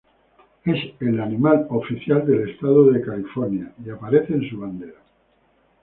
[0.65, 4.99] Es el animal oficial del estado de California y aparece en su bandera.